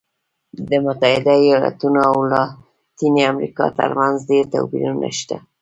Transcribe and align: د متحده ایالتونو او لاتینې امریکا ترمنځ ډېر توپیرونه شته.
د 0.69 0.71
متحده 0.85 1.33
ایالتونو 1.45 1.99
او 2.09 2.15
لاتینې 2.31 3.21
امریکا 3.31 3.65
ترمنځ 3.79 4.15
ډېر 4.29 4.45
توپیرونه 4.53 5.09
شته. 5.19 5.37